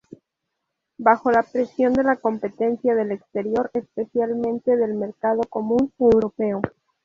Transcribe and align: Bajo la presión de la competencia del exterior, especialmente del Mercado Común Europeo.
Bajo 0.97 1.29
la 1.29 1.43
presión 1.43 1.93
de 1.93 2.03
la 2.03 2.15
competencia 2.15 2.95
del 2.95 3.11
exterior, 3.11 3.69
especialmente 3.71 4.75
del 4.75 4.95
Mercado 4.95 5.41
Común 5.47 5.93
Europeo. 5.99 6.63